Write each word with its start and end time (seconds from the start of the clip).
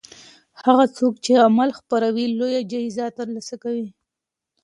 هغه 0.63 0.85
څوک 0.97 1.13
چې 1.23 1.31
علم 1.41 1.57
خپروي 1.79 2.25
لویه 2.39 2.61
جایزه 2.71 3.05
ترلاسه 3.17 3.55
کوي. 3.63 3.87